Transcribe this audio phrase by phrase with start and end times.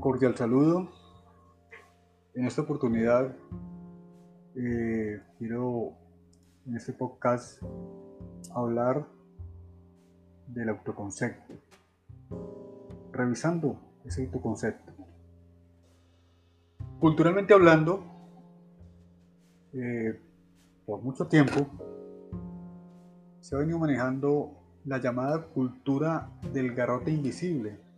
[0.00, 0.88] Cordial saludo.
[2.32, 3.36] En esta oportunidad
[4.56, 5.92] eh, quiero
[6.66, 7.62] en este podcast
[8.54, 9.06] hablar
[10.46, 11.52] del autoconcepto,
[13.12, 14.90] revisando ese autoconcepto.
[16.98, 18.02] Culturalmente hablando,
[19.74, 20.18] eh,
[20.86, 21.66] por mucho tiempo
[23.40, 27.89] se ha venido manejando la llamada cultura del garrote invisible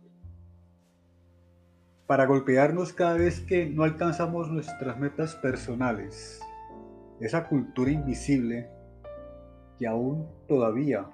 [2.07, 6.41] para golpearnos cada vez que no alcanzamos nuestras metas personales.
[7.19, 8.69] Esa cultura invisible
[9.79, 11.09] que aún todavía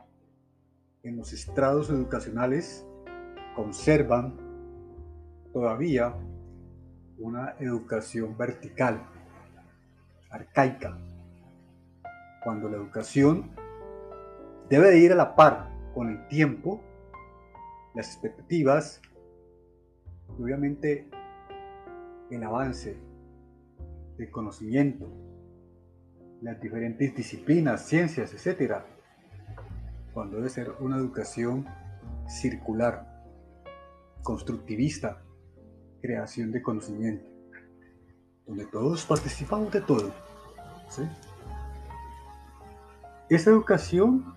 [1.03, 2.85] en los estrados educacionales
[3.55, 4.35] conservan
[5.53, 6.15] todavía
[7.17, 9.01] una educación vertical,
[10.29, 10.97] arcaica,
[12.43, 13.51] cuando la educación
[14.69, 16.81] debe de ir a la par con el tiempo,
[17.93, 19.01] las expectativas
[20.37, 21.09] obviamente
[22.29, 22.97] el avance
[24.17, 25.07] del conocimiento,
[26.41, 28.85] las diferentes disciplinas, ciencias, etcétera,
[30.13, 31.65] cuando debe ser una educación
[32.27, 33.23] circular,
[34.23, 35.21] constructivista,
[36.01, 37.25] creación de conocimiento,
[38.45, 40.13] donde todos participamos de todo.
[40.89, 41.03] ¿sí?
[43.29, 44.33] Esa educación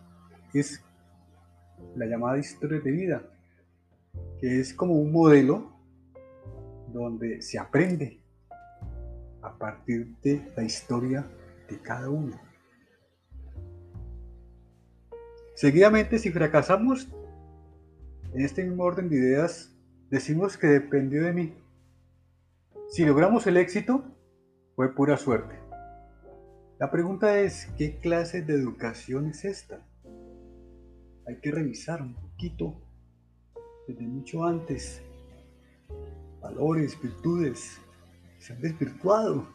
[0.52, 0.84] es
[1.96, 3.22] la llamada historia de vida,
[4.38, 5.71] que es como un modelo
[6.92, 8.20] donde se aprende
[9.42, 11.26] a partir de la historia
[11.68, 12.40] de cada uno.
[15.54, 17.08] Seguidamente, si fracasamos
[18.34, 19.76] en este mismo orden de ideas,
[20.10, 21.54] decimos que dependió de mí.
[22.88, 24.04] Si logramos el éxito,
[24.74, 25.58] fue pura suerte.
[26.78, 29.86] La pregunta es, ¿qué clase de educación es esta?
[31.26, 32.80] Hay que revisar un poquito
[33.86, 35.00] desde mucho antes.
[36.42, 37.80] Valores, virtudes,
[38.38, 39.46] se han desvirtuado,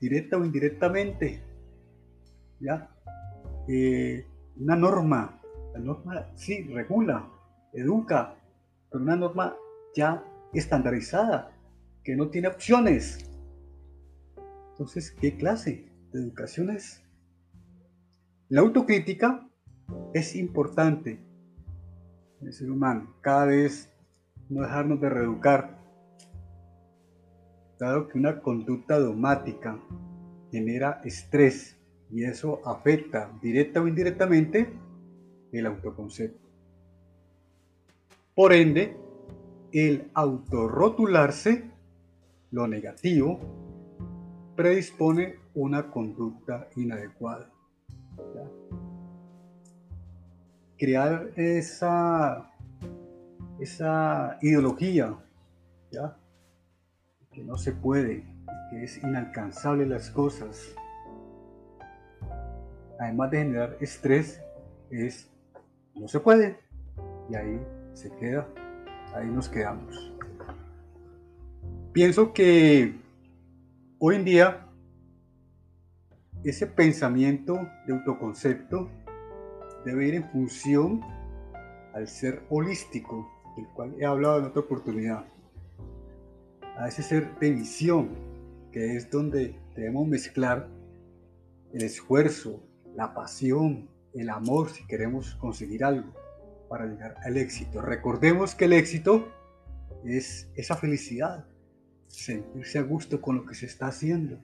[0.00, 1.42] directa o indirectamente.
[2.58, 2.90] ¿Ya?
[3.68, 4.26] Eh,
[4.56, 5.40] una norma,
[5.72, 7.30] la norma sí regula,
[7.72, 8.36] educa,
[8.90, 9.56] pero una norma
[9.94, 11.52] ya estandarizada,
[12.02, 13.30] que no tiene opciones.
[14.72, 15.90] Entonces, ¿qué clase?
[16.12, 17.02] de educaciones.
[18.48, 19.48] La autocrítica
[20.12, 21.20] es importante
[22.40, 23.92] en el ser humano, cada vez
[24.50, 25.78] no dejarnos de reeducar,
[27.78, 29.80] dado que una conducta dogmática
[30.50, 31.80] genera estrés
[32.10, 34.70] y eso afecta directa o indirectamente
[35.52, 36.48] el autoconcepto.
[38.34, 38.96] Por ende,
[39.72, 41.70] el autorrotularse,
[42.50, 43.38] lo negativo,
[44.56, 47.50] predispone una conducta inadecuada.
[50.76, 52.49] Crear esa,
[53.60, 55.14] esa ideología,
[55.90, 56.16] ¿ya?
[57.32, 58.24] que no se puede,
[58.70, 60.74] que es inalcanzable las cosas,
[62.98, 64.42] además de generar estrés,
[64.90, 65.30] es
[65.94, 66.58] no se puede,
[67.28, 67.60] y ahí
[67.92, 68.48] se queda,
[69.14, 70.12] ahí nos quedamos.
[71.92, 72.98] Pienso que
[73.98, 74.66] hoy en día
[76.44, 78.88] ese pensamiento de autoconcepto
[79.84, 81.00] debe ir en función
[81.92, 85.24] al ser holístico, del cual he hablado en otra oportunidad,
[86.76, 88.10] a ese ser de visión,
[88.72, 90.68] que es donde debemos mezclar
[91.72, 92.62] el esfuerzo,
[92.94, 96.12] la pasión, el amor si queremos conseguir algo
[96.68, 97.80] para llegar al éxito.
[97.82, 99.28] Recordemos que el éxito
[100.04, 101.44] es esa felicidad,
[102.06, 104.38] sentirse a gusto con lo que se está haciendo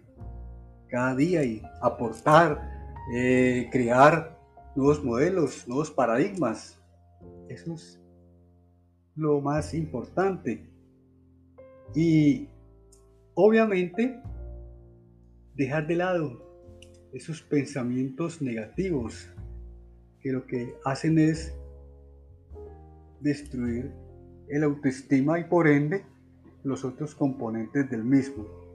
[0.89, 4.39] cada día y aportar, eh, crear
[4.75, 6.79] nuevos modelos, nuevos paradigmas.
[7.49, 8.01] Eso es
[9.17, 10.69] lo más importante.
[11.95, 12.49] Y
[13.35, 14.21] obviamente
[15.55, 16.43] dejar de lado
[17.13, 19.31] esos pensamientos negativos
[20.21, 21.55] que lo que hacen es
[23.21, 23.91] destruir
[24.49, 26.05] el autoestima y por ende
[26.63, 28.67] los otros componentes del mismo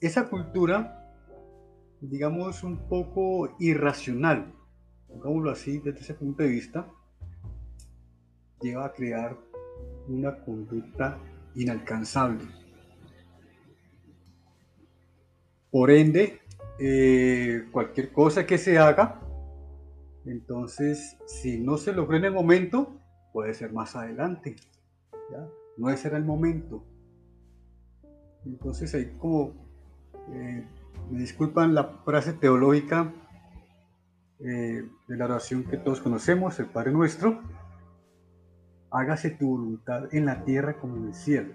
[0.00, 1.12] esa cultura,
[2.00, 4.54] digamos, un poco irracional,
[5.08, 6.88] pongámoslo así desde ese punto de vista,
[8.60, 9.36] lleva a crear
[10.08, 11.18] una conducta
[11.54, 12.44] inalcanzable.
[15.70, 16.40] Por ende,
[16.78, 19.20] eh, cualquier cosa que se haga,
[20.24, 23.00] entonces, si no se logró en el momento,
[23.32, 24.56] puede ser más adelante.
[25.76, 26.84] No ese era el momento.
[28.44, 29.68] Entonces hay como
[30.32, 30.66] eh,
[31.10, 33.12] me disculpan la frase teológica
[34.40, 37.42] eh, de la oración que todos conocemos, el Padre Nuestro,
[38.90, 41.54] hágase tu voluntad en la tierra como en el cielo.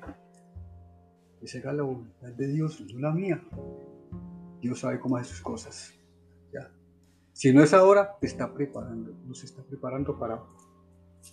[1.41, 3.41] Esa era la voluntad de Dios, no la mía.
[4.62, 5.94] Dios sabe cómo hace sus cosas.
[6.53, 6.71] ¿ya?
[7.33, 10.41] Si no es ahora, te está preparando, nos está preparando para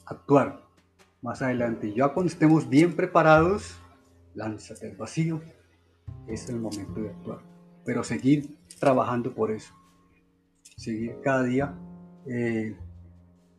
[0.06, 0.64] actuar
[1.23, 1.93] más adelante.
[1.94, 3.79] Ya cuando estemos bien preparados,
[4.35, 5.41] lánzate al vacío.
[6.26, 7.41] Es el momento de actuar.
[7.85, 9.73] Pero seguir trabajando por eso.
[10.76, 11.75] Seguir cada día
[12.26, 12.76] eh,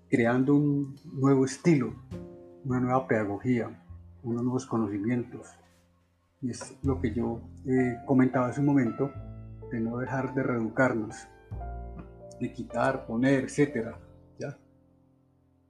[0.10, 1.94] creando un nuevo estilo,
[2.66, 3.70] una nueva pedagogía,
[4.24, 5.48] unos nuevos conocimientos.
[6.42, 9.12] Y es lo que yo eh, comentaba hace un momento,
[9.72, 11.16] de no dejar de reeducarnos,
[12.40, 13.98] de quitar, poner, etcétera.
[14.40, 14.58] ¿ya?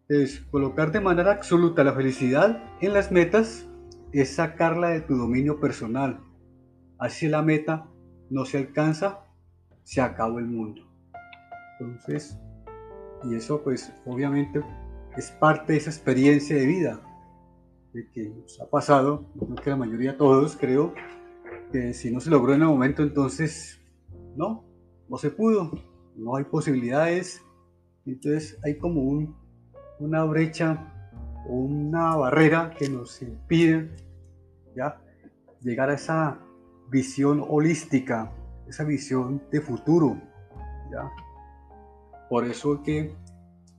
[0.07, 3.67] Es colocar de manera absoluta la felicidad en las metas
[4.11, 6.19] es sacarla de tu dominio personal.
[6.97, 7.87] Así la meta
[8.29, 9.25] no se alcanza,
[9.83, 10.81] se acabó el mundo.
[11.79, 12.37] Entonces,
[13.23, 14.61] y eso pues obviamente
[15.17, 17.01] es parte de esa experiencia de vida
[17.93, 20.93] de que nos ha pasado, creo que la mayoría todos creo,
[21.71, 23.81] que si no se logró en el momento entonces
[24.35, 24.63] no,
[25.09, 25.71] no se pudo,
[26.15, 27.43] no hay posibilidades,
[28.05, 29.35] entonces hay como un,
[29.99, 30.91] una brecha
[31.45, 33.89] una barrera que nos impide
[34.75, 35.01] ¿ya?
[35.61, 36.39] llegar a esa
[36.89, 38.31] visión holística,
[38.67, 40.17] esa visión de futuro.
[40.91, 41.09] ¿ya?
[42.29, 43.15] Por eso que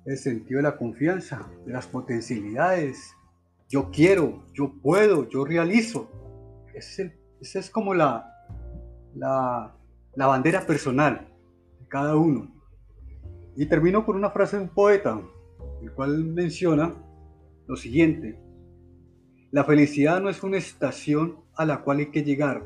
[0.04, 3.14] el sentido de la confianza, de las potencialidades,
[3.68, 6.10] yo quiero, yo puedo, yo realizo.
[6.74, 7.04] Esa
[7.40, 8.30] es, es como la,
[9.14, 9.76] la,
[10.14, 11.28] la bandera personal
[11.80, 12.52] de cada uno.
[13.56, 15.20] Y termino con una frase de un poeta,
[15.82, 16.94] el cual menciona
[17.66, 18.38] lo siguiente.
[19.50, 22.62] La felicidad no es una estación a la cual hay que llegar,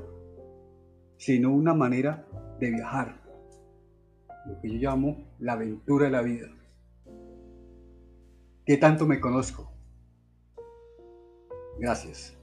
[1.17, 2.27] sino una manera
[2.61, 3.21] de viajar.
[4.47, 6.49] Lo que yo llamo la aventura de la vida.
[8.67, 9.73] ¿Qué tanto me conozco?
[11.79, 12.37] Gracias.